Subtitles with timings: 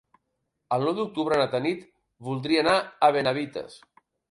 [0.77, 1.85] El nou d'octubre na Tanit
[2.31, 2.75] voldria anar
[3.09, 3.81] a Benavites.